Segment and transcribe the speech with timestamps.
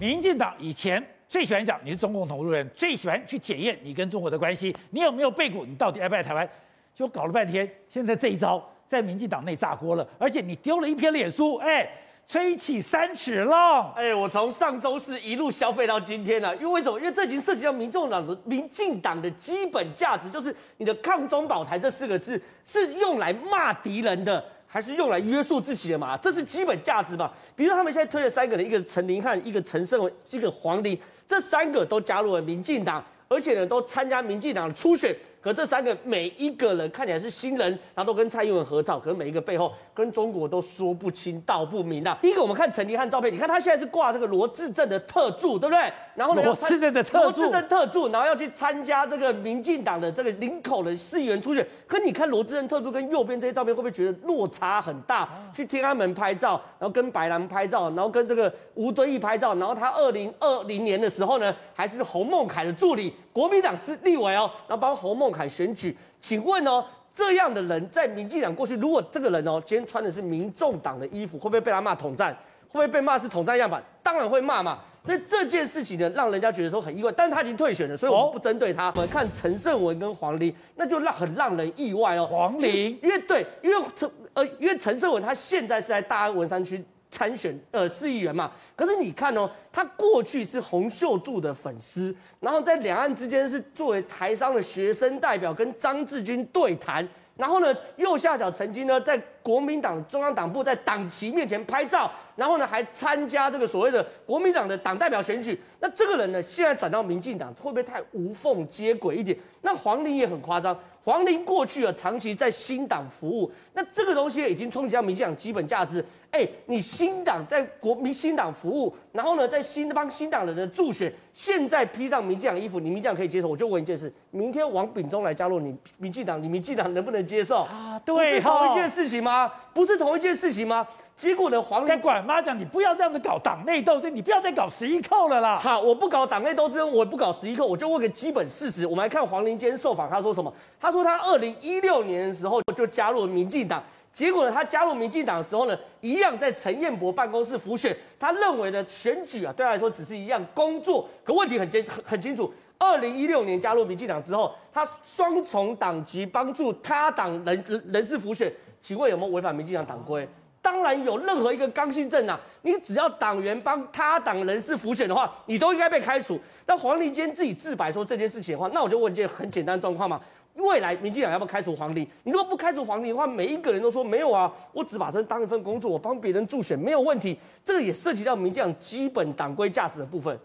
[0.00, 5.64] 民进党以前最喜欢讲你是中共同路人，最喜欢去检验你跟中国的关系，你有没有背骨？
[5.64, 6.48] 你到底爱不爱台湾？
[6.94, 11.88] 就搞了半天，现在这一招在民进党内炸锅了，而且你丢了一篇脸书，哎，
[12.26, 16.98] 吹起三尺浪，哎，我从上周四一路消费到今天了，因为为什么？
[16.98, 24.44] 因为这已经涉及到民众党的民进党的基本价值，就是你的抗中保台这四个字是用来骂敌人的。
[24.74, 26.16] 还是用来约束自己的嘛？
[26.16, 27.30] 这是基本价值嘛？
[27.54, 35.14] 比如说他们现在推了三个人，一个陈林汉，一个陈胜文，一个黄林，这三个都加入了民进党，而且呢都参加民进党的初选。
[35.44, 42.16] 可这三个每一个人看起来是新人，然后都跟蔡英文合照，可是每一个背后跟中国都说不清道不明的。
[42.22, 45.92] 第一个我们看陈甯汉照片，你看他现在是挂这个罗志镇的特助，对不对？
[46.14, 51.66] 然后呢，罗志镇的特助，罗志镇特助，然后要去参加这个民进党的这个林口的市议员初选。
[51.86, 55.28] 可你看罗志镇特助跟右边这些照片，会不会觉得落差很大？
[55.52, 63.12] 去天安门拍照，然后跟白兰拍照，然后跟这个吴敦义拍照，然后他二零二零年的时候呢，还是洪孟楷的助理。
[63.34, 72.32] 国民党是立委哦，然后帮侯孟凯选举，请问哦，这样的人在民进党过去，如果这个人哦，今天穿的是民众党的衣服，会不会被他骂统战？
[72.68, 73.82] 会不会被骂是统战样板？
[74.04, 74.78] 当然会骂嘛。
[75.04, 78.92] 所以这件事情呢，让人家觉得说很意外，但是他已经退选了，所以我们不针对他。
[78.94, 82.26] 我们看陈胜文跟黄玲，那就让很让人意外哦。
[82.30, 86.82] 黄玲，因为对，因为陈呃，因为陈胜文他现在是在大安文山区。
[87.14, 109.36] 参选呃市议员嘛，可是你看哦，他过去是洪秀柱的粉丝，然后在两岸之间是作为台商的学生代表跟张志军对谈，然后呢右下角曾经呢在国民党中央党部在党旗面前拍照，然后呢还参加这个所谓的国民党的党代表选举，那这个人呢现在转到民进党会不会太无缝接轨一点？
[109.60, 110.74] 那黄玲也很夸张。
[111.04, 116.02] 黄玲过去啊，长期在新党服务，那这个东西已经冲击到民进党基本价值。
[116.30, 123.48] 哎，你新党在国民新党服务，然后呢，在新帮新党人的助选，现在披上民进党衣服，你民进党可以接受？
[123.48, 127.64] 我就问一件事：明天王炳忠来加入你民进党，你民进党能不能接受？
[127.64, 129.33] 啊，对，是同一件事情吗？
[129.72, 130.86] 不是同一件事情吗？
[131.16, 135.56] 结果呢，黄连管妈讲，你不要这样子搞党内斗争，你不要再搞十一扣了啦。
[135.56, 138.84] 好，我不搞党内斗争，我不搞十一扣，我就问个基本事实。
[138.84, 140.52] 我们来看黄伶今天受访，他说什么？
[140.80, 143.80] 他说他二零一六年的时候就加入了民进党，
[144.12, 147.96] 结果呢，他加入民进党的时候呢，一样在陈彦博办公室辅选。
[148.18, 151.08] 他认为呢，选举啊，对他来说只是一样工作。
[151.22, 152.52] 可问题很清很很清楚，
[152.84, 160.28] 二零一六年加入民进党之后，他双重党籍帮助他党人人事辅选，请问有没有违反民进党党规？
[160.60, 166.38] 当然有，任何一个刚性政党，你只要党员帮他党人士辅选的话，你都应该被开除。
[166.66, 170.20] 那黄伶今天自己自白说这件事情的话，那我就问一件很简单的状况嘛：
[170.54, 172.06] 未来民进党要不要开除黄伶？
[172.22, 177.38] 你如果不开除黄伶的话，每一个人都说没有啊，我只把这当一份工作，我帮别人助选没有问题。
[177.62, 180.38] 这个也涉及到民进党基本党规价值的部分。